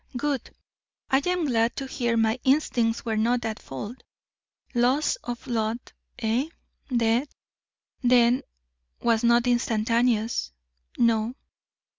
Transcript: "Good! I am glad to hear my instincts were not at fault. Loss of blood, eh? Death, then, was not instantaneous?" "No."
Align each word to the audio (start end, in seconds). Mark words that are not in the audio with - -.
"Good! 0.17 0.49
I 1.11 1.21
am 1.27 1.45
glad 1.45 1.75
to 1.75 1.85
hear 1.85 2.17
my 2.17 2.39
instincts 2.43 3.05
were 3.05 3.15
not 3.17 3.45
at 3.45 3.61
fault. 3.61 4.01
Loss 4.73 5.17
of 5.17 5.43
blood, 5.43 5.77
eh? 6.17 6.49
Death, 6.91 7.27
then, 8.01 8.41
was 8.99 9.23
not 9.23 9.45
instantaneous?" 9.45 10.53
"No." 10.97 11.35